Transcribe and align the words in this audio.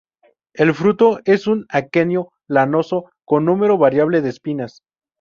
El 0.55 0.73
fruto 0.73 1.19
es 1.25 1.45
un 1.45 1.67
aquenio, 1.69 2.31
lanoso, 2.47 3.11
con 3.23 3.45
número 3.45 3.77
variable 3.77 4.21
de 4.23 4.29
espinas. 4.29 4.81